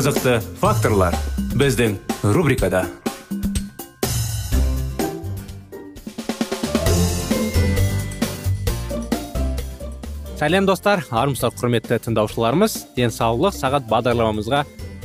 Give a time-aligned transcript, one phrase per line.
[0.00, 1.12] Қызықты факторлар
[1.60, 1.98] біздің
[2.32, 2.86] рубрикада.
[10.40, 11.02] Сәлем достар.
[11.10, 12.78] Армысыздар құрметті тыңдаушыларымыз.
[12.96, 14.62] Денсаулық сағат бағдарламамызға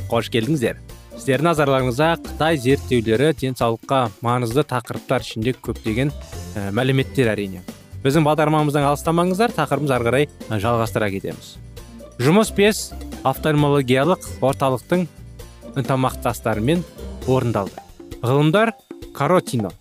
[0.08, 0.80] қош келдіңіздер.
[1.18, 6.14] Сіздердің назарларыңызға қытай зерттеулері денсаулыққа маңызды тақырыптар ішінде көптеген
[6.72, 7.60] мәліметтер әрине.
[8.00, 11.58] Біздің бағдарламамыздан алыстамаңыздар тақырыбымыз ары қарай жалғастыра кетеміз.
[12.22, 12.90] Жұмыс бес
[13.28, 15.04] офтальмологиялық орталықтың
[15.76, 16.84] ынтымақтастарымен
[17.28, 17.82] орындалды.
[18.22, 18.72] Ғылымдар
[19.16, 19.72] каротино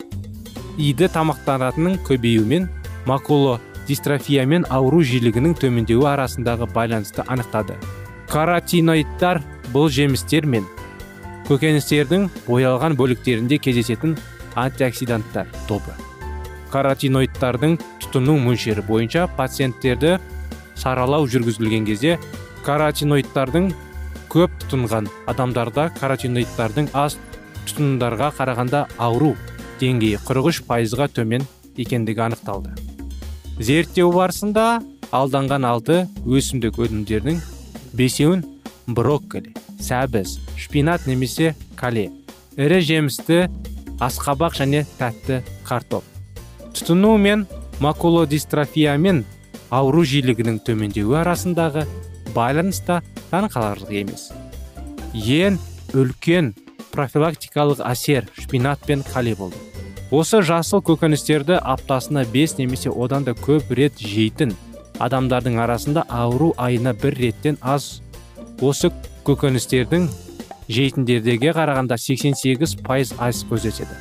[0.77, 2.67] иді тамақтанатынның көбеюімен
[3.07, 7.77] макуло дистрофиямен ауру жиілігінің төмендеуі арасындағы байланысты анықтады.
[8.31, 9.39] Каротиноидтар
[9.71, 10.65] бұл жемістер мен
[11.47, 14.17] көкөністердің боялған бөліктерінде кездесетін
[14.59, 15.93] антиоксиданттар тобы.
[16.73, 20.17] Каротиноидтардың тұтыну мөлшері бойынша пациенттерді
[20.75, 22.17] саралау жүргізілген кезде
[22.65, 23.71] каротиноидтардың
[24.31, 27.17] көп тұтынған адамдарда каротиноидтардың аз
[27.65, 29.33] тұтынымдарға қарағанда ауру
[29.81, 31.45] деңгейі 43 пайызға төмен
[31.77, 32.73] екендігі анықталды.
[33.59, 34.81] Зерттеу барысында
[35.15, 37.39] алданған алты өсімдік өнімдерінің
[37.95, 38.43] бесеуін
[38.87, 42.09] брокколи сәбіз шпинат немесе кале
[42.57, 43.45] ірі жемісті
[44.03, 46.03] асқабақ және тәтті картоп.
[46.75, 47.45] Тұтыну мен
[47.79, 49.23] макулодистрофиямен
[49.73, 51.85] ауру жиілігінің төмендеуі арасындағы
[52.35, 54.29] байланыс та таңқаларлық емес.
[55.13, 55.59] Ең
[55.95, 56.53] үлкен
[56.91, 59.57] профилактикалық әсер шпинат пен кале болды.
[60.11, 64.53] Осы жасыл көкөністерді аптасына 5 немесе одан да көп рет жейтін
[64.99, 68.01] адамдардың арасында ауру айына бір реттен аз.
[68.61, 68.91] Осы
[69.25, 70.09] көкөністердің
[70.69, 73.97] жейтіндердеге қарағанда 88 пайыз аз көрсетеді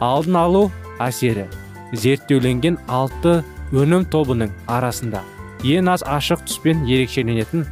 [0.00, 0.62] алдын алу
[1.02, 1.46] әсері
[1.92, 3.40] зерттеуленген алты
[3.72, 5.22] өнім тобының арасында
[5.64, 7.66] ең аз ашық түспен ерекшеленетін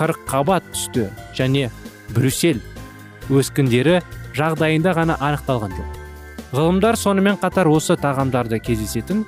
[0.00, 1.68] қабат түсті және
[2.14, 2.60] брюссель
[3.30, 4.00] өскіндері
[4.36, 6.00] жағдайында ғана анықталған жоқ
[6.56, 9.24] ғылымдар сонымен қатар осы тағамдарда кездесетін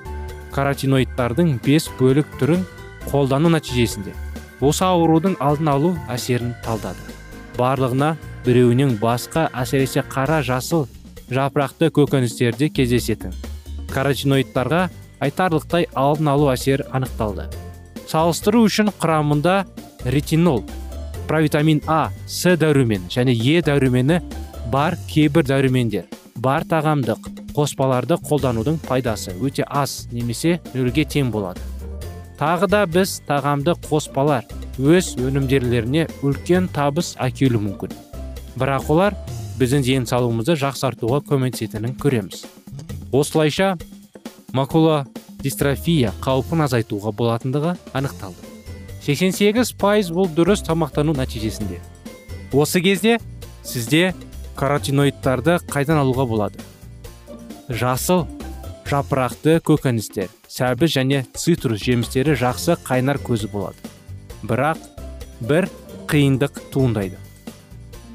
[0.54, 2.64] каротиноидтардың бес бөлік түрін
[3.10, 4.14] қолдану нәтижесінде
[4.62, 7.02] осы аурудың алдын алу әсерін талдады.
[7.58, 8.14] Барлығына
[8.46, 10.86] біреуінен басқа әсіресе қара жасыл
[11.30, 13.34] жапырақты көкөністерде кездесетін
[13.92, 14.88] каротиноидтарға
[15.22, 17.48] айтарлықтай алдын алу әсер анықталды.
[18.10, 19.62] Салыстыру үшін құрамында
[20.04, 20.64] ретинол
[21.28, 24.20] провитамин а с дәрумені және е дәрумені
[24.72, 26.04] бар кейбір дәрумендер.
[26.36, 31.60] Бар тағамдық қоспаларды қолданудың пайдасы өте аз немесе нөлге тең болады.
[32.40, 37.92] Тағы да біз тағамды қоспалар өз өнімдерлеріне үлкен табыс әкелуі мүмкін.
[38.58, 39.16] Бірақ олар
[39.60, 42.44] біздің денсаулығымызды жақсартуға көмектесетінін көреміз.
[43.12, 43.76] Осылайша
[44.52, 45.04] макула
[45.42, 48.50] дистрофия қаупін азайтуға болатындығы анықталды.
[49.02, 51.80] 88 пайыз бұл дұрыс тамақтану нәтижесінде.
[52.52, 53.18] Осы кезде
[53.64, 54.12] сізде
[54.56, 56.62] каротиноидтарды қайдан алуға болады?
[57.68, 58.26] Жасыл
[58.86, 63.78] жапырақты көкөністер сәбіз және цитрус жемістері жақсы қайнар көзі болады.
[64.44, 64.78] Бірақ
[65.40, 65.68] бір
[66.10, 67.16] қиындық туындайды.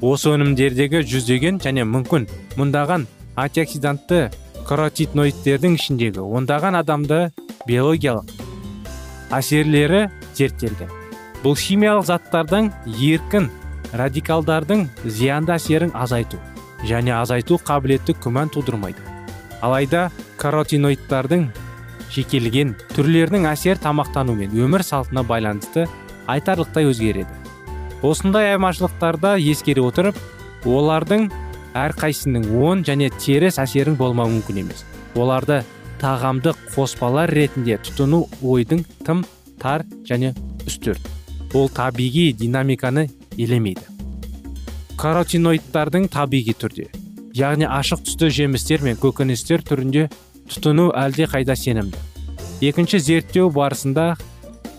[0.00, 4.28] Осы өнімдердегі жүздеген және мүмкін мұндаған антиоксидантты
[4.68, 7.20] каротиноидтердің ішіндегі ондаған адамды
[7.68, 8.28] биологиялық
[9.32, 10.02] әсерлері
[10.36, 10.90] зерттелген.
[11.42, 13.48] Бұл химиялық заттардың еркін
[13.96, 16.40] радикалдардың зиянды әсерін азайту
[16.84, 19.00] және азайту қабілетті күмән тудырмайды.
[19.64, 21.48] Алайда каротиноидтардың
[22.14, 25.88] жекелеген түрлерінің әсер тамақтану мен өмір салтына байланысты
[26.28, 27.32] айтарлықтай өзгереді.
[28.02, 30.18] Осындай айырмашылықтарды ескере отырып
[30.64, 31.30] олардың
[31.78, 34.84] әрқайсының оң және теріс әсерін болмауы мүмкін емес.
[35.16, 35.62] Оларды
[36.02, 39.24] тағамдық қоспалар ретінде тұтыну ойдың тым
[39.60, 40.34] тар және
[40.66, 41.02] үстірт.
[41.54, 43.86] Ол табиғи динамиканы елемейді.
[44.98, 46.88] Каротиноидтардың табиғи түрде
[47.38, 50.08] яғни ашық түсті жемістер мен көкөністер түрінде
[50.50, 51.98] тұтыну әлде қайда сенімді.
[52.60, 54.16] Екінші зерттеу барысында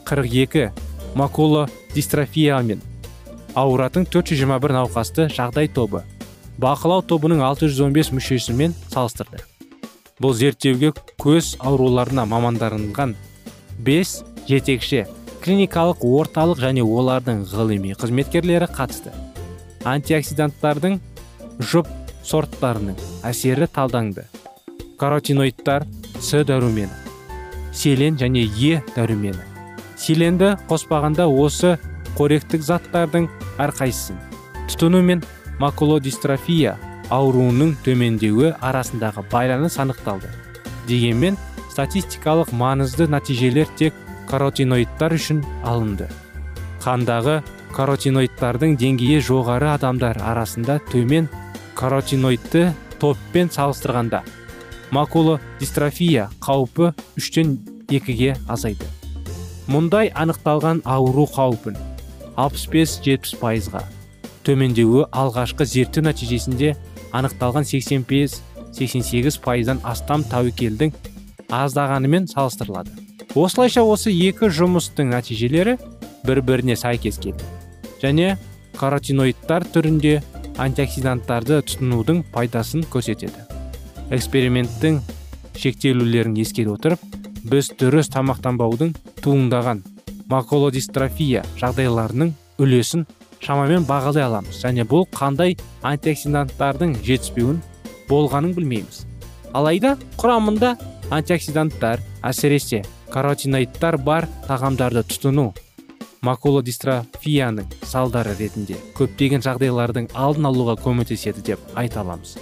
[0.09, 0.69] 42
[1.15, 2.81] макуло дистрофиямен
[3.55, 6.03] ауыратын 421 науқасты жағдай тобы
[6.59, 9.39] бақылау тобының 615 мүшесімен салыстырды.
[10.19, 10.91] Бұл зерттеуге
[11.21, 13.15] көз ауруларына мамандарынған
[13.87, 14.13] 5
[14.49, 15.05] жетекші
[15.39, 19.13] клиникалық орталық және олардың ғылыми қызметкерлері қатысты.
[19.87, 20.99] Антиоксиданттардың
[21.63, 21.87] жұп
[22.27, 24.27] сорттарының әсері талданды.
[24.99, 25.87] Каротиноидтар
[26.19, 26.91] с дәрумені
[27.71, 29.45] селен және е дәрумені.
[29.95, 31.77] Селенді қоспағанда осы
[32.17, 33.29] қоректік заттардың
[33.59, 34.19] әрқайсысын
[34.67, 35.23] тұтыну мен
[35.59, 36.77] макулодистрофия
[37.11, 40.29] ауруының төмендеуі арасындағы байланыс анықталды.
[40.87, 41.37] Дегенмен
[41.71, 43.95] статистикалық маңызды нәтижелер тек
[44.29, 46.07] каротиноидтар үшін алынды.
[46.83, 47.41] Қандағы
[47.75, 51.27] каротиноидтардың деңгейі жоғары адамдар арасында төмен
[51.77, 52.69] каротиноидты
[52.99, 54.23] топпен салыстырғанда
[54.95, 57.57] макулодистрофия қаупі үштен
[57.89, 58.87] екіге азайды.
[59.69, 61.77] Мұндай анықталған ауру қаупін
[62.39, 63.83] 65-70 пайызға
[64.49, 66.73] төмендеуі алғашқы зерттеу нәтижесінде
[67.13, 70.93] анықталған 85-88 пайыздан астам тәуекелдің
[71.53, 72.95] аздағанымен салыстырылады.
[73.37, 75.75] Осылайша осы екі жұмыстың нәтижелері
[76.25, 77.45] бір біріне сәйкес келді.
[78.01, 78.31] Және
[78.79, 80.15] каротиноидтар түрінде
[80.57, 83.45] антиоксиданттарды тұтынудың пайдасын көрсетеді.
[84.09, 84.99] Эксперименттің
[85.59, 87.05] шектелулерін ескере отырып
[87.45, 89.85] біз дұрыс тамақтанбаудың туындаған
[90.31, 93.05] макулодистрофия жағдайларының үлесін
[93.43, 94.59] шамамен бағалай аламыз.
[94.63, 97.61] Және бұл қандай антиоксиданттардың жетіспеуін
[98.09, 99.05] болғанын білмейміз.
[99.53, 100.75] Алайда құрамында
[101.11, 102.83] антиоксиданттар әсіресе
[103.13, 105.49] каротиноидтар бар тағамдарды тұтыну
[106.25, 112.35] макулодистрофияның салдары ретінде көптеген жағдайлардың алдын алуға көмектеседі деп айта аламыз.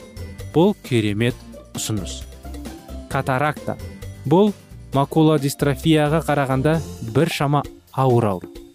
[0.54, 1.38] Бұл керемет
[1.78, 2.24] ұсыныс.
[3.12, 3.78] Катаракта.
[4.28, 4.52] Бұл
[4.98, 6.80] макулодистрофияға қарағанда
[7.14, 8.67] бір шама ауыр ауру.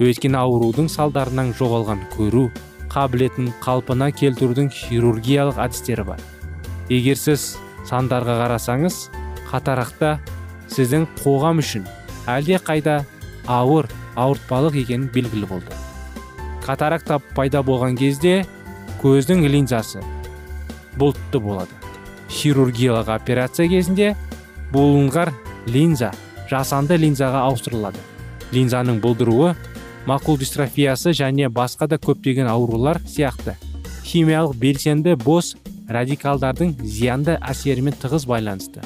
[0.00, 2.48] Өйткені аурудың салдарынан жоғалған көру
[2.90, 6.22] қабілетін қалпына келтірудің хирургиялық әдістері бар.
[6.90, 7.56] Егер сіз
[7.88, 8.96] сандарға қарасаңыз
[9.50, 10.16] қатарақта
[10.72, 11.86] сіздің қоғам үшін
[12.30, 13.00] әлде қайда
[13.46, 15.76] ауыр ауыртпалық екені белгілі болды.
[16.64, 18.44] Катаракта пайда болған кезде
[19.02, 20.02] көздің линзасы
[20.98, 21.72] бұлтты болады.
[22.30, 24.12] Хирургиялық операция кезінде
[24.74, 25.32] бұлыңғар
[25.66, 26.12] линза
[26.50, 27.98] жасанды линзаға ауыстырылады.
[28.52, 29.54] Линзаның бұлдыруы
[30.10, 33.54] мақұл дистрофиясы және басқа да көптеген аурулар сияқты.
[34.04, 35.54] Химиялық белсенді бос
[35.90, 38.82] радикалдардың зиянды әсерімен тығыз байланысты.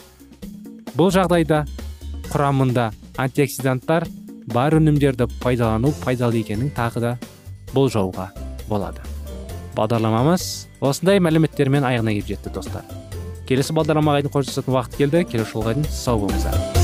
[0.98, 1.64] Бұл жағдайда
[2.28, 4.06] құрамында антиоксиданттар
[4.52, 7.16] бар өнімдерді пайдалану пайдалы екенін тағы да
[7.72, 8.28] болжауға
[8.68, 9.00] болады.
[9.78, 10.46] Бағдарламамыз
[10.84, 12.86] осындай мәліметтермен аяғына келіп жетті достар.
[13.48, 15.26] Келесі бағдарламаға дейін қоштасатын уақыт келді.
[15.28, 16.83] Келесі жолға дейін сау болыңыздар.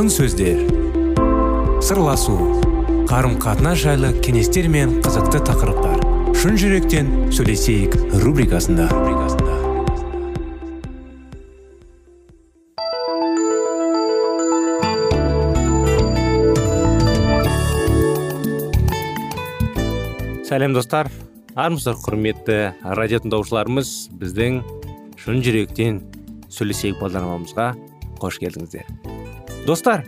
[0.00, 0.60] Алтын сөздер.
[1.84, 2.32] Сырласу
[3.10, 6.00] қарым қатынас жайлы кеңестер мен қызықты тақырыптар.
[6.40, 8.86] Шын жүректен сөйлесейік рубрикасында.
[20.48, 21.12] Сәлем достар.
[21.52, 22.58] Армысыздар құрметті
[22.96, 23.92] радио тыңдаушыларымыз.
[24.16, 24.62] Біздің
[25.20, 26.00] шын жүректен
[26.48, 27.74] сөйлесейік бағдарламамызға
[28.16, 28.99] қош келдіңіздер.
[29.70, 30.02] Достар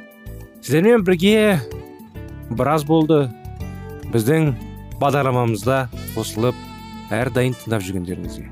[0.60, 1.60] сіздермен бірге
[2.50, 3.28] біраз болды.
[4.10, 4.56] Біздің
[4.98, 5.76] бағдарламамызда
[6.16, 6.56] қосылып
[7.14, 8.48] әрдайым тыңдап жүргендеріңізге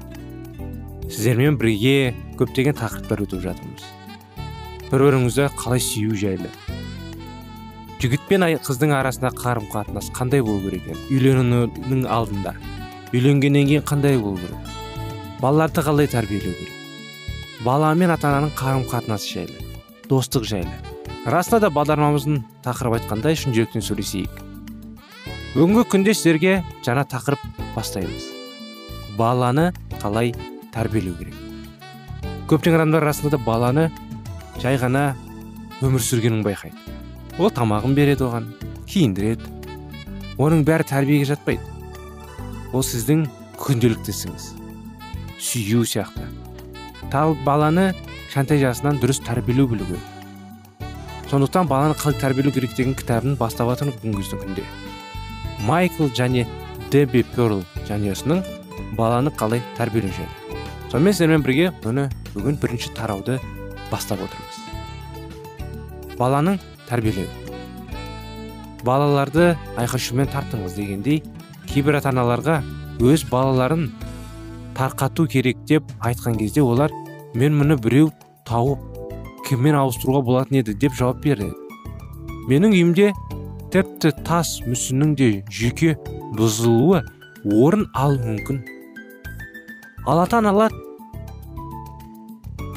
[1.11, 3.88] сіздермен бірге көптеген тақырыптар өтіп жатырмыз.
[4.93, 6.50] Бір біріңізді қалай сүю жайлы.
[7.99, 11.00] Жігіт пен қыздың арасында қарым қатынас қандай болу керек екен?
[11.11, 12.55] Үйленудің алдында.
[13.11, 14.71] Үйленгеннен кейін қандай болу керек?
[15.43, 16.79] Балаларды қалай тәрбиелеу керек?
[17.67, 19.67] Бала мен ата ананың қарым қатынасы жайлы
[20.11, 20.89] достық жайлы.
[21.28, 24.38] Расында да бағдарламамыздың тақырып айтқандай шын жүректен сөйлесейік.
[25.52, 27.42] Бүгінгі күнде сіздерге жаңа тақырып
[27.74, 28.28] бастаймыз.
[29.18, 30.32] Баланы қалай
[30.72, 31.34] тәрбиелеу керек?
[32.48, 33.90] Көптеген адамдар расында да баланы
[34.62, 35.10] жай ғана
[35.84, 36.78] өмір сүргенін байқайды.
[37.38, 38.46] Ол тамағын береді оған
[38.88, 39.44] киіндіреді.
[40.40, 41.60] Оның бәрі тәрбиеге жатпайды.
[42.72, 43.26] Ол сіздің
[43.60, 44.54] күнделікті ісіңіз
[45.40, 46.24] сүю сияқты.
[47.10, 47.90] Тал баланы
[48.28, 50.19] кішкентай жасынан дұрыс тәрбиелеу білу керек
[51.30, 54.64] сондықтан баланы қалай тәрбиелеу керек деген кітабын бастап жатырмыз бүгінгі күнде
[55.66, 56.46] майкл және
[56.90, 58.42] дебби перл жанұясының
[58.99, 60.58] баланы қалай тәрбиелеу жайлы.
[60.90, 63.38] Сонымен сіздермен бірге бұны бүгін бірінші тарауды
[63.92, 64.58] бастап отырмыз.
[66.18, 66.58] Баланың
[66.88, 67.28] тәрбиелеу
[68.84, 71.22] балаларды айқай шумен тарттыңыз дегендей
[71.70, 72.60] кейбір ата аналарға
[72.99, 73.90] өз балаларын
[74.75, 76.90] тарқату керек деп айтқан кезде олар
[77.34, 78.10] мен мұны біреу
[78.49, 78.89] тауып
[79.50, 81.50] кіммен ауыстыруға болатын еді деп жауап берді.
[82.49, 83.11] Менің үйімде
[83.75, 85.97] тіпті тас мүсіннің де жүйке
[86.38, 87.02] бұзылуы
[87.45, 88.62] орын алуы мүмкін
[90.11, 90.40] ал ата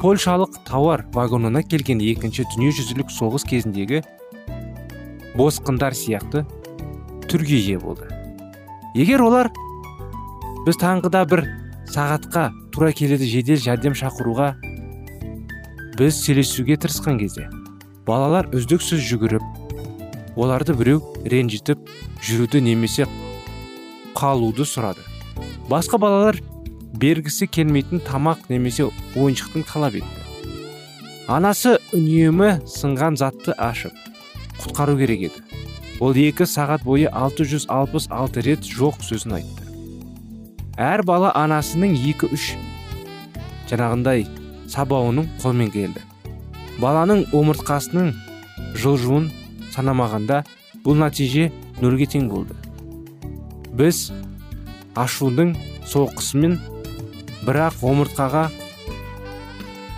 [0.04, 4.02] польшалық тауар вагонына келген екінші дүниежүзілік соғыс кезіндегі
[5.38, 6.44] босқындар сияқты
[7.24, 8.04] түрге ие болды.
[8.94, 9.48] Егер олар
[10.66, 11.46] біз таңғыда бір
[11.88, 14.52] сағатқа тура келеді жедел жәрдем шақыруға
[15.94, 17.44] біз сөйлесуге тырысқан кезде
[18.06, 20.98] балалар үздіксіз жүгіріп оларды біреу
[21.30, 21.86] ренжітіп
[22.18, 23.06] жүруді немесе
[24.18, 25.04] қалуды сұрады.
[25.70, 26.40] Басқа балалар
[26.98, 30.50] бергісі келмейтін тамақ немесе ойыншықтың талап етті.
[31.30, 33.94] Анасы үнемі сынған затты ашып
[34.64, 35.42] құтқару керек еді.
[36.02, 39.68] Ол екі сағат бойы 666 рет жоқ сөзін айтты.
[40.74, 42.54] Әр бала анасының екі үш
[43.70, 44.26] жаңағындай
[44.70, 46.02] сабауының қолмен келді.
[46.80, 48.12] Баланың омыртқасының
[48.80, 49.30] жылжуын
[49.74, 50.42] санамағанда
[50.84, 51.50] бұл нәтиже
[51.82, 52.56] нөлге тең болды.
[53.74, 54.10] Біз
[54.98, 55.54] ашудың
[55.90, 56.58] соққысымен
[57.44, 58.48] бірақ омыртқаға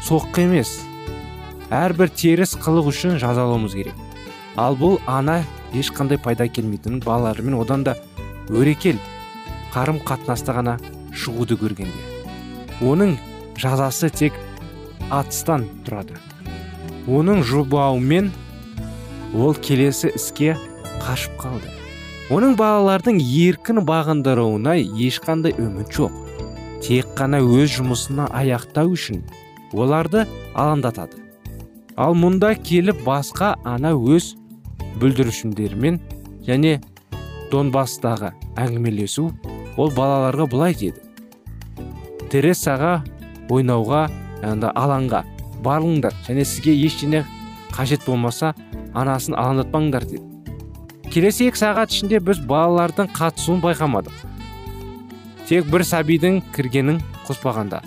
[0.07, 0.73] соққы емес
[1.75, 3.95] әрбір теріс қылық үшін жазалауымыз керек.
[4.57, 5.43] Ал бұл ана
[5.75, 7.97] ешқандай пайда келмейтінін балаларымен одан да
[8.49, 9.01] өрекел
[9.75, 10.77] қарым қатынаста ғана
[11.13, 12.05] шығуды көргенде.
[12.81, 13.17] Оның
[13.61, 14.37] жазасы тек
[15.11, 16.17] атыстан тұрады.
[17.07, 18.33] Оның жұбауымен
[19.37, 20.57] ол келесі іске
[21.03, 21.71] қашып қалды.
[22.35, 24.75] Оның балалардың еркін бағындыруына
[25.07, 26.11] ешқандай үміт жоқ.
[26.83, 29.23] Тек қана өз жұмысына аяқтау үшін
[29.73, 31.23] оларды алаңдатады.
[31.97, 34.35] Ал мұнда келіп басқа ана өз
[35.01, 36.01] бүлдіршіндерімен
[36.47, 36.81] және
[37.53, 39.31] донбастағы әңгімелесу
[39.77, 41.01] ол балаларға былай деді.
[42.31, 43.05] Тересаға
[43.53, 44.09] ойнауға
[44.43, 45.25] яғни алаңға
[45.65, 46.15] барыңдар.
[46.29, 47.25] Және сізге ештеңе
[47.73, 48.55] қажет болмаса
[48.95, 50.37] анасын алаңдатпаңдар деді
[51.17, 54.13] келесі екі сағат ішінде біз балалардың қатысуын байқамадық.
[55.49, 57.79] Тек бір сәбидің кіргенін қоспағанда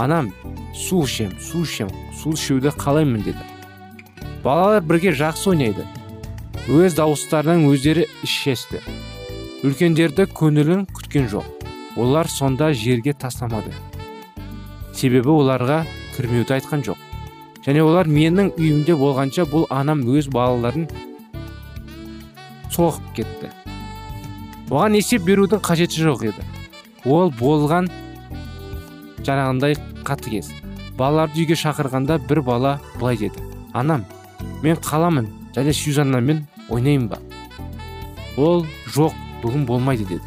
[0.00, 0.30] анам
[0.72, 3.44] су ішем су ішем су ішуді қалаймын деді.
[4.40, 5.84] Балалар бірге жақсы ойнайды.
[6.72, 8.80] Өз дауыстарынан өздері ішесті
[9.68, 11.44] үлкендерді көңілін күткен жоқ.
[12.00, 13.74] Олар сонда жерге тастамады.
[14.94, 15.82] Себебі оларға
[16.16, 16.98] кірмеуді айтқан жоқ.
[17.62, 20.88] Және олар менің үйімде болғанша бұл анам өз балаларын
[22.72, 23.52] соғып кетті.
[24.72, 26.46] Оған есеп берудің қажеті жоқ еді.
[27.04, 27.90] Ол болған
[29.22, 30.50] жаңағындай қатыгез.
[30.98, 33.44] Балаларды үйге шақырғанда бір бала былай деді.
[33.72, 34.04] Анам
[34.62, 37.20] мен қаламын және сюзаннамен ойнаймын ба?
[38.36, 40.22] Ол жоқ бүгін болмайды деді.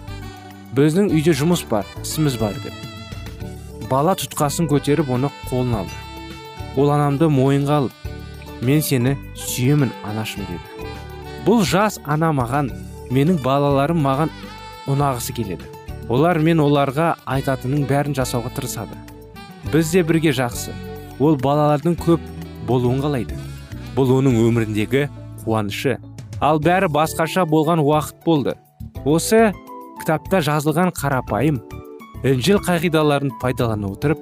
[0.76, 2.85] Біздің үйде жұмыс бар ісіміз бар деп
[3.96, 5.96] бала тұтқасын көтеріп оны қолына алды.
[6.76, 10.90] Ол анамды мойынға алып мен сені сүйемін анашым деді.
[11.46, 12.74] Бұл жас ана маған
[13.16, 14.34] менің балаларым маған
[14.92, 15.70] ұнағысы келеді.
[16.10, 18.98] Олар мен оларға айтатынның бәрін жасауға тырысады.
[19.72, 20.76] Біз де бірге жақсы.
[21.20, 22.26] Ол балалардың көп
[22.68, 23.38] болуын қалайды.
[23.96, 25.08] Бұл оның өміріндегі
[25.46, 25.96] қуанышы.
[26.44, 28.58] Ал бәрі басқаша болған уақыт болды.
[29.06, 29.54] Осы
[30.02, 31.62] кітапта жазылған қарапайым
[32.26, 34.22] інжіл қағидаларын пайдалана отырып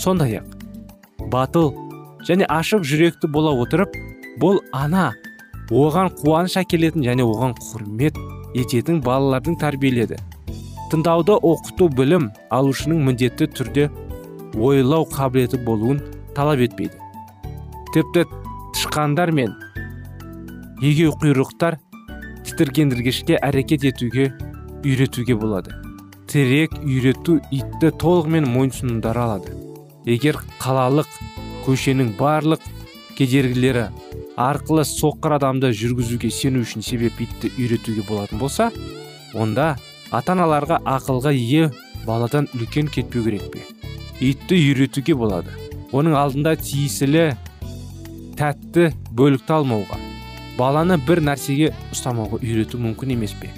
[0.00, 1.74] сондай ақ батыл
[2.28, 3.92] және ашық жүректі бола отырып
[4.40, 5.10] бұл ана
[5.68, 8.16] оған қуаныш әкелетін және оған құрмет
[8.56, 10.16] ететін балалардың тәрбиеледі.
[10.92, 13.86] Тыңдауды оқыту білім алушының міндетті түрде
[14.56, 16.00] ойлау қабілеті болуын
[16.36, 16.96] талап етпейді.
[17.92, 18.26] Тіпті
[18.72, 19.52] тышқандар мен
[20.80, 21.78] егеуқұйрықтар
[22.48, 24.32] тітіркендіргішке әрекет етуге
[24.84, 25.81] үйретуге болады.
[26.32, 29.52] Тірек үйрету итті толығымен мойынсұнындыра алады
[30.08, 31.10] егер қалалық
[31.66, 32.62] көшенің барлық
[33.18, 33.82] кедергілері
[34.40, 38.70] арқылы соққыр адамды жүргізуге сену үшін себеп итті үйретуге болатын болса
[39.36, 39.74] онда
[40.10, 41.68] ата аналарға ақылға ие
[42.06, 43.66] баладан үлкен кетпеу керек пе?
[44.20, 45.52] Итті үйретуге болады.
[45.92, 47.34] Оның алдында тиесілі
[48.40, 50.00] тәтті бөлікті алмауға
[50.56, 53.52] баланы бір нәрсеге ұстамауға үйрету мүмкін емес пе?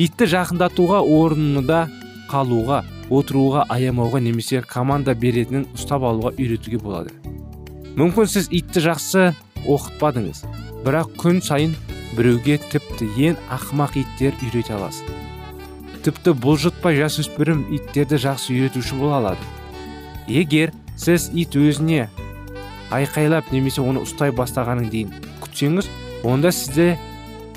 [0.00, 1.82] Итті жақындатуға орнында
[2.30, 2.82] қалуға
[3.12, 7.12] отыруға аямауға немесе команда беретінін ұстап алуға үйретуге болады.
[7.98, 9.26] Мүмкін сіз итті жақсы
[9.68, 10.46] оқытпадыңыз
[10.86, 11.74] бірақ күн сайын
[12.16, 15.04] біреуге тіпті ең ақымақ иттер үйрете аласыз.
[16.02, 19.44] Тіпті бұлжытпай жасөспірім иттерді жақсы үйретуші бола алады.
[20.26, 22.08] Егер сіз ит өзіне
[22.92, 25.12] айқайлап немесе оны ұстай бастағанын дейін
[25.44, 25.88] күтсеңіз
[26.24, 26.96] онда сізде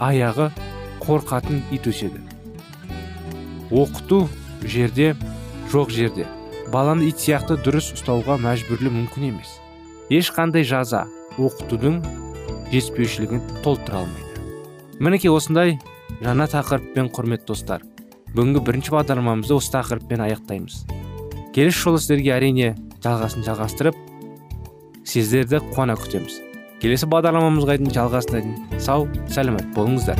[0.03, 0.51] аяғы
[1.07, 2.21] қорқатын ит өседі.
[3.71, 4.27] Оқыту
[4.63, 5.15] жерде
[5.71, 6.27] жоқ жерде.
[6.73, 9.57] Баланы ит сияқты дұрыс ұстауға мәжбүрлі мүмкін емес.
[10.09, 11.05] Ешқандай жаза
[11.37, 12.01] оқытудың
[12.71, 14.45] жетіспеушілігін толтыра алмайды.
[14.99, 15.77] Мінекей осындай
[16.21, 17.85] жаңа тақырыппен құрметті достар
[18.35, 20.81] бүгінгі бірінші бағдарламамызды осы тақырыппен аяқтаймыз.
[21.55, 22.73] Келесі жолы сіздерге әрине
[23.05, 23.99] жалғасын жалғастырып
[25.07, 26.41] сіздерді қуана күтеміз.
[26.83, 30.19] Келесі бағдарламамызға дейін жалғасына дейін сау сәлемет болыңыздар.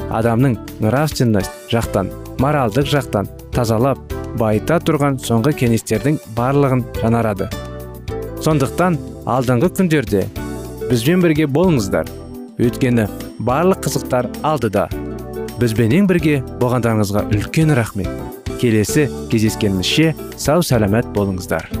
[0.11, 3.99] адамның нравственность жақтан моральдық жақтан тазалап
[4.39, 7.49] байыта тұрған соңғы кеңестердің барлығын жанарады.
[8.41, 10.25] сондықтан алдыңғы күндерде
[10.89, 12.07] бізбен бірге болыңыздар.
[12.59, 13.07] Өйткені
[13.39, 14.87] барлық қызықтар алдыда.
[15.61, 18.09] Бізбенен бірге болғандарыңызға үлкен рахмет.
[18.61, 21.80] Келесі кездескенімізше сау сәлемет болыңыздар.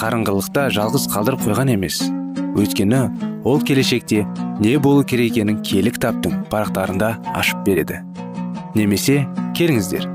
[0.00, 1.98] қарыңғылықта жалғыз қалдырып қойған емес.
[2.56, 3.00] Өйткені
[3.44, 4.22] ол келешекте
[4.60, 8.00] не болу керек екенін кітаптың парақтарында ашып береді.
[8.74, 9.26] Немесе
[9.58, 10.06] келіңіздер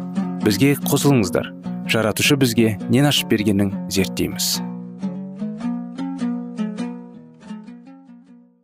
[0.41, 1.51] бізге қосылыңыздар.
[1.85, 4.57] Жаратушы бізге нен ашып бергенін зерттейміз.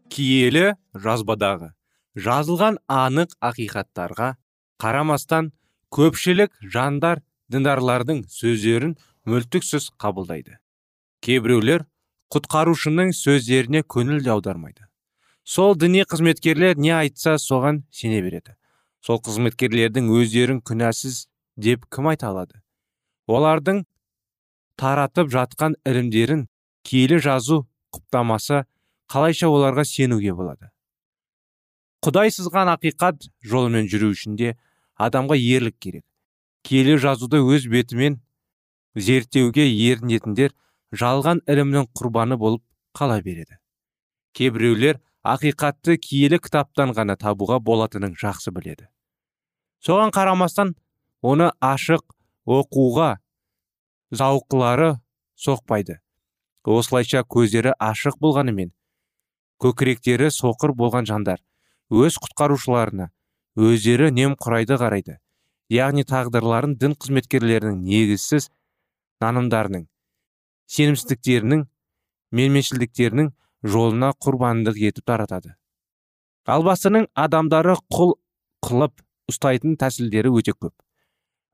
[0.09, 1.69] Киелі жазбадағы
[2.17, 4.33] жазылған анық ақиқаттарға
[4.81, 5.51] қарамастан
[5.93, 7.21] көпшілік жандар
[7.53, 8.97] діндарлардың сөздерін
[9.29, 10.57] мүлтіксіз қабылдайды.
[11.21, 11.85] Кейбіреулер
[12.33, 14.87] құтқарушының сөздеріне көңіл де аудармайды.
[15.43, 18.55] Сол діни қызметкерлер не айтса соған сене береді.
[19.01, 21.25] Сол қызметкерлердің өздерін күнәсіз
[21.57, 22.61] деп кім айта алады?
[23.27, 23.83] Олардың
[24.77, 26.47] таратып жатқан ілімдерін
[26.87, 28.65] киелі жазу құптамаса
[29.11, 30.71] қалайша оларға сенуге болады?
[32.01, 34.55] Құдай сызған ақиқат жолымен жүру үшін де
[34.97, 36.05] адамға ерлік керек.
[36.65, 38.21] Киелі жазуды өз бетімен
[38.95, 40.53] зерттеуге ерінетіндер
[40.91, 42.63] жалған ілімнің құрбаны болып
[42.97, 43.57] қала береді.
[44.35, 48.87] Кейбіреулер ақиқатты киелі кітаптан ғана табуға болатынын жақсы біледі.
[49.83, 50.75] Соған қарамастан
[51.21, 52.03] оны ашық
[52.45, 53.17] оқуға
[54.11, 54.95] зауқылары
[55.39, 55.99] соқпайды.
[56.65, 58.71] Осылайша көздері ашық болғанымен
[59.61, 61.41] көкіректері соқыр болған жандар
[61.89, 63.09] өз құтқарушыларына
[63.57, 65.17] өздері немқұрайды қарайды.
[65.71, 68.49] Яғни тағдырларын дін қызметкерлерінің негізсіз
[69.23, 69.87] нанымдарының
[70.75, 71.65] сенімсіздіктерінің
[72.37, 73.31] менменшілдіктерінің
[73.63, 75.55] жолына құрбандық етіп таратады.
[76.47, 78.15] Албастының адамдары құл
[78.65, 80.73] қылып ұстайтын тәсілдері өте көп.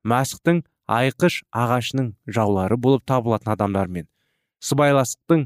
[0.08, 4.08] Мәсіхтің айқыш ағашының жаулары болып табылатын адамдармен
[4.64, 5.44] сыбайластықтың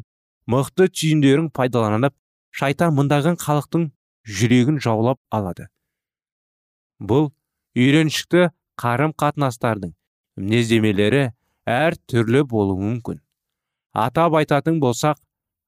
[0.52, 2.14] мықты түйіндерін пайдаланып
[2.58, 3.88] шайтан мыңдаған халықтың
[4.38, 5.68] жүрегін жаулап алады.
[7.00, 7.30] Бұл
[7.76, 8.48] үйреншікті
[8.82, 9.92] қарым қатынастардың
[10.40, 11.24] мінездемелері
[11.68, 13.20] әр түрлі болуы мүмкін.
[13.92, 15.18] Атап айтатын болсақ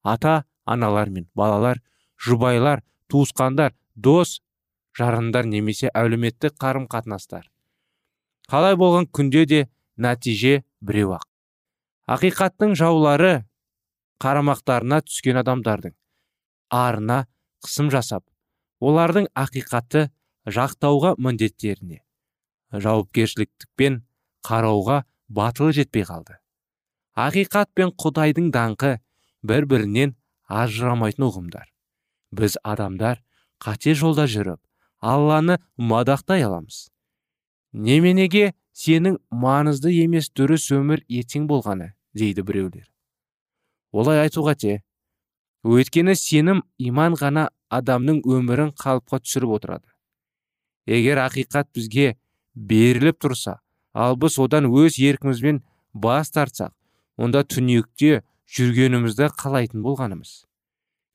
[0.03, 1.81] ата аналар мен балалар
[2.27, 2.83] жұбайлар
[3.13, 4.41] туысқандар дос
[4.99, 7.51] жарандар немесе әлеуметтік қарым қатынастар
[8.51, 9.61] қалай болған күнде де
[9.97, 11.25] нәтиже біреу ақ.
[12.11, 13.45] Ақиқаттың жаулары
[14.21, 15.95] қарамақтарына түскен адамдардың
[16.75, 17.25] арына
[17.65, 18.25] қысым жасап
[18.85, 20.09] олардың ақиқатты
[20.45, 22.03] жақтауға міндеттеріне
[22.73, 24.03] жауапкершіліктікпен
[24.45, 26.37] қарауға батылы жетпей қалды.
[27.15, 28.99] Ақиқат пен құдайдың даңқы
[29.47, 30.15] бір бірінен
[30.49, 31.69] ажырамайтын ұғымдар.
[32.35, 33.23] Біз адамдар
[33.63, 34.61] қате жолда жүріп
[35.01, 36.89] алланы мадақтай аламыз.
[37.73, 42.91] Неменеге сенің маңызды емес дұрыс өмір ертең болғаны дейді біреулер.
[43.93, 44.83] Олай айту қате
[45.65, 49.87] өйткені сенім иман ғана адамның өмірін қалыпқа түсіріп отырады.
[50.87, 52.17] Егер ақиқат бізге
[52.55, 53.61] беріліп тұрса
[53.95, 55.63] ал біз одан өз еркімізбен
[55.95, 56.75] бас тартсақ
[57.17, 60.45] онда түнекте жүргенімізді қалайтын болғанымыз.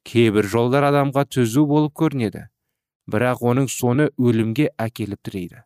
[0.07, 2.47] Кейбір жолдар адамға түзу болып көрінеді
[3.09, 5.63] бірақ оның соны өлімге әкеліп тірейді.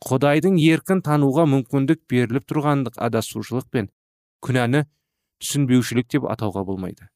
[0.00, 3.90] Құдайдың еркін тануға мүмкіндік беріліп тұрғандық адасушылық пен
[4.44, 4.84] күнәні
[5.40, 7.08] түсінбеушілік деп атауға болмайды.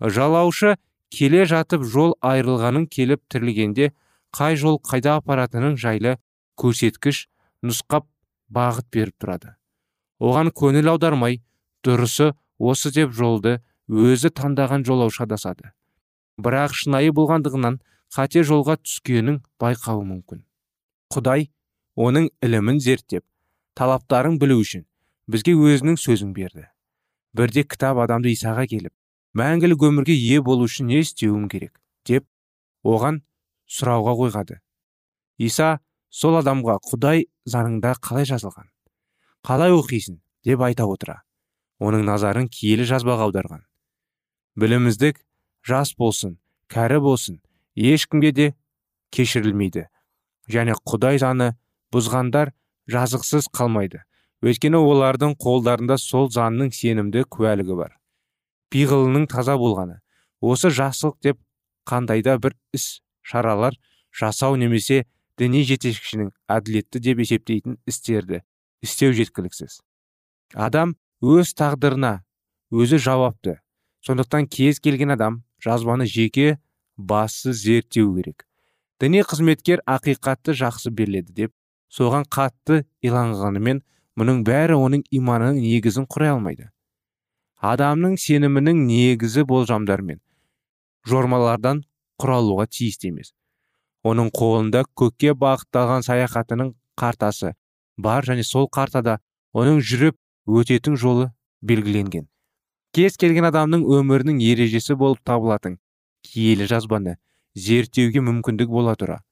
[0.00, 0.76] Жалаушы
[1.12, 3.92] келе жатып жол айырылғанын келіп тірілгенде
[4.36, 6.16] қай жол қайда апаратынын жайлы
[6.60, 7.26] көрсеткіш
[7.64, 8.08] нұсқап
[8.52, 9.56] бағыт беріп тұрады.
[10.20, 11.40] Оған көңіл аудармай
[11.84, 15.72] дұрысы осы деп жолды өзі таңдаған жолаушы адасады.
[16.38, 17.80] Бірақ шынайы болғандығынан
[18.14, 20.44] қате жолға түскенін байқауы мүмкін.
[21.12, 21.50] Құдай
[21.96, 23.24] оның ілімін зерттеп
[23.78, 24.86] талаптарын білу үшін
[25.28, 26.68] бізге өзінің сөзін берді.
[27.34, 28.92] Бірде кітап адамды исаға келіп
[29.38, 32.26] мәңгілік өмірге ие болу үшін не істеуім керек деп
[32.84, 33.22] оған
[33.68, 34.58] сұрауға қойғады.
[35.38, 35.78] Иса
[36.10, 38.68] сол адамға құдай заңында қалай жазылған?
[39.42, 40.20] Қалай оқисың?
[40.44, 41.22] деп айта отыра.
[41.82, 43.64] Оның назарын киелі жазбаға аударған.
[44.58, 45.18] Біліміздік
[45.66, 46.36] жас болсын
[46.72, 47.40] кәрі болсын
[47.74, 48.46] ешкімге де
[49.12, 49.86] кешірілмейді.
[50.52, 51.52] Және құдай заңы
[51.94, 52.52] бұзғандар
[52.90, 54.02] жазықсыз қалмайды.
[54.42, 57.96] Өйткені олардың қолдарында сол заңның сенімді куәлігі бар.
[58.72, 60.00] Пиғылының таза болғаны.
[60.40, 61.38] Осы жақсылық деп
[61.86, 63.76] қандайда бір іс шаралар
[64.10, 65.04] жасау немесе
[65.38, 68.42] діни жетекшінің әділетті деп есептейтін істерді
[68.82, 69.80] істеу жеткіліксіз.
[70.54, 72.24] Адам өз тағдырына
[72.74, 73.60] өзі жауапты.
[74.02, 76.58] Сондықтан кез келген адам жазбаны жеке
[76.96, 78.46] басы зерттеу керек.
[78.98, 81.52] Діни қызметкер ақиқатты жақсы беріледі деп
[81.90, 83.82] соған қатты иланғанымен
[84.18, 86.70] мұның бәрі оның иманының негізін құрай алмайды.
[87.62, 90.18] Адамның сенімінің негізі болжамдар мен
[91.06, 91.84] жормалардан
[92.18, 93.32] құралуға тиісті емес.
[94.02, 97.54] Оның қолында көкке бағытталған саяхатының картасы
[97.96, 99.20] бар және сол картада
[99.54, 101.30] оның жүріп өтетін жолы
[101.62, 102.28] белгіленген.
[102.92, 105.78] Кез келген адамның өмірінің ережесі болып табылатын
[106.26, 107.16] киелі жазбаны
[107.54, 109.22] зерттеуге мүмкіндік бола тұра.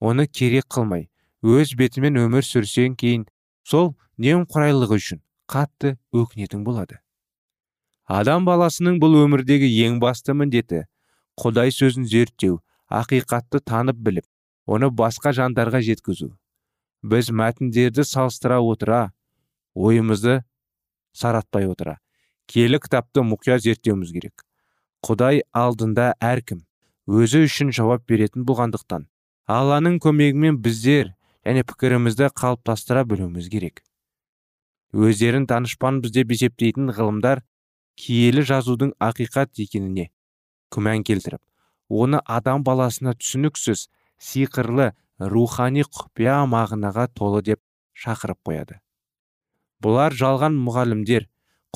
[0.00, 1.08] Оны керек қылмай
[1.42, 3.24] өз бетімен өмір сүрсең кейін
[3.64, 6.98] сол немқұрайлығы үшін қатты өкінетін болады.
[8.06, 10.84] Адам баласының бұл өмірдегі ең басты міндеті
[11.40, 14.26] құдай сөзін зерттеу ақиқатты танып біліп
[14.66, 16.34] оны басқа жандарға жеткізу.
[17.02, 19.12] Біз мәтіндерді салыстыра отыра
[19.74, 20.42] ойымызды
[21.16, 21.98] саратпай отыра.
[22.46, 24.44] Келі кітапты мұқият зерттеуіміз керек.
[25.06, 26.62] Құдай алдында әркім
[27.06, 29.08] өзі үшін жауап беретін болғандықтан
[29.46, 31.12] алланың көмегімен біздер
[31.46, 33.82] және пікірімізді қалыптастыра білуіміз керек.
[34.94, 37.42] Өздерін данышпанбыз деп есептейтін ғылымдар
[37.98, 40.08] киелі жазудың ақиқат екеніне
[40.74, 41.42] күмән келтіріп
[42.02, 43.86] оны адам баласына түсініксіз
[44.18, 47.60] сиқырлы рухани құпия мағынаға толы деп
[47.94, 48.80] шақырып қояды.
[49.84, 51.26] Бұлар жалған мұғалімдер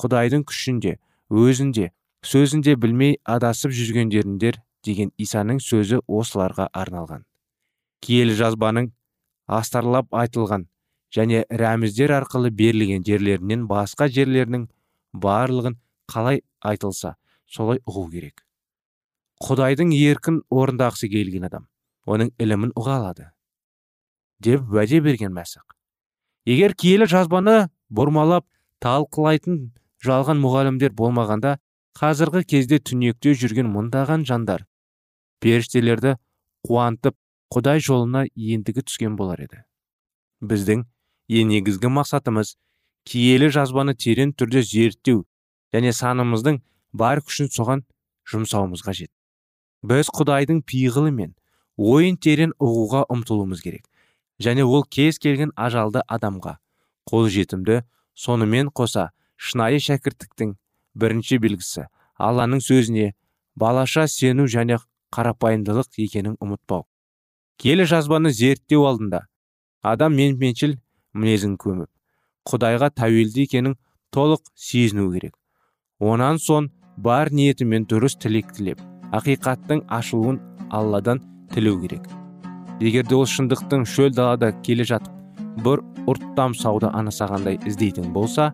[0.01, 0.97] құдайдың күшінде
[1.31, 1.91] өзінде
[2.27, 7.25] сөзінде білмей адасып жүргендеріндер деген исаның сөзі осыларға арналған.
[8.01, 8.91] Киелі жазбаның
[9.47, 10.67] астарлап айтылған
[11.15, 14.69] және рәміздер арқылы берілген жерлерінен басқа жерлерінің
[15.13, 15.77] барлығын
[16.13, 18.45] қалай айтылса солай ұғу керек.
[19.41, 21.67] Құдайдың еркін орындағысы келген адам
[22.07, 23.31] оның ілімін ұға алады
[24.45, 25.77] деп уәде берген мәсіқ
[26.49, 28.47] егер киелі жазбаны бұрмалап
[28.85, 29.61] талқылайтын
[30.05, 31.59] жалған мұғалімдер болмағанда
[31.99, 34.65] қазіргі кезде түнекте жүрген мұндаған жандар
[35.43, 36.15] періштелерді
[36.67, 37.17] қуантып
[37.55, 39.65] құдай жолына ендігі түскен болар еді.
[40.41, 40.85] Біздің
[41.41, 42.55] ең негізгі мақсатымыз
[43.09, 45.25] киелі жазбаны терең түрде зерттеу
[45.75, 46.61] және санымыздың
[46.93, 47.85] бар күшін соған
[48.31, 49.11] жұмсауымыз қажет.
[49.83, 51.35] Біз құдайдың пиғылы мен
[51.77, 53.87] ойын терең ұғуға ұмтылуымыз керек
[54.41, 56.59] және ол кез келген ажалды адамға
[57.09, 57.83] қолжетімді.
[58.21, 59.11] Сонымен қоса
[59.41, 60.57] шынайы шәкірттіктің
[61.01, 61.87] бірінші белгісі
[62.21, 63.13] алланың сөзіне
[63.57, 64.77] балаша сену және
[65.15, 66.85] қарапайымдылық екенін ұмытпау
[67.63, 69.23] келі жазбаны зерттеу алдында
[69.93, 70.77] адам менменшіл
[71.15, 71.89] мінезін көміп
[72.51, 73.77] құдайға тәуелді екенін
[74.15, 75.35] толық сезіну керек.
[76.01, 78.81] Онан соң бар ниетімен дұрыс тілек тілеп
[79.17, 81.21] ақиқаттың ашылуын алладан
[81.55, 82.05] тілеу керек.
[82.81, 85.20] Егер де ол шындықтың шөл далада келе жатып
[85.65, 88.51] бір ұрттам сауды анасағандай іздейтін болса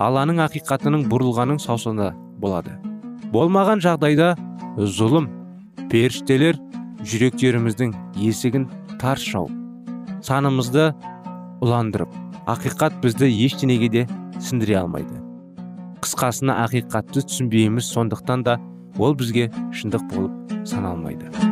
[0.00, 2.76] алланың ақиқатының бұрылғаның саусында болады.
[3.32, 4.34] Болмаған жағдайда
[4.76, 5.28] зұлым
[5.92, 6.58] періштелер
[7.06, 8.68] жүректеріміздің есігін
[9.00, 9.58] тарс жауып
[10.22, 10.90] санымызды
[11.62, 12.12] ұландырып
[12.50, 14.04] ақиқат бізді ештеңеге де
[14.40, 15.20] сіндіре алмайды.
[16.02, 18.58] Қысқасына ақиқатты түсінбейміз сондықтан да
[18.98, 21.51] ол бізге шындық болып саналмайды.